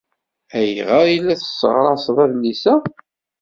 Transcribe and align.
Ayɣer 0.57 1.05
ay 1.07 1.17
la 1.19 1.35
tesseɣraseḍ 1.41 2.17
adlis-a? 2.23 2.75